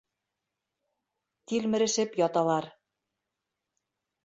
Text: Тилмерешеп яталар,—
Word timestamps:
Тилмерешеп 1.51 2.19
яталар,— 2.25 2.69